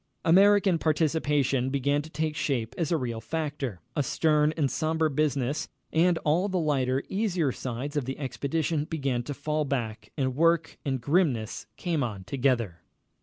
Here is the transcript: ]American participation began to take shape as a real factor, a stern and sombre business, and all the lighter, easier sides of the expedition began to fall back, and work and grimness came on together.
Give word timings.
]American 0.25 0.79
participation 0.79 1.69
began 1.69 2.01
to 2.01 2.09
take 2.09 2.35
shape 2.35 2.73
as 2.75 2.91
a 2.91 2.97
real 2.97 3.21
factor, 3.21 3.81
a 3.95 4.01
stern 4.01 4.51
and 4.57 4.71
sombre 4.71 5.11
business, 5.11 5.67
and 5.93 6.17
all 6.25 6.49
the 6.49 6.57
lighter, 6.57 7.03
easier 7.07 7.51
sides 7.51 7.95
of 7.95 8.05
the 8.05 8.17
expedition 8.17 8.85
began 8.85 9.21
to 9.21 9.35
fall 9.35 9.63
back, 9.63 10.11
and 10.17 10.35
work 10.35 10.79
and 10.83 11.01
grimness 11.01 11.67
came 11.77 12.01
on 12.01 12.23
together. 12.23 12.79